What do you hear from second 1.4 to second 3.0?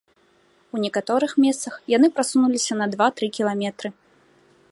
месцах яны прасунуліся на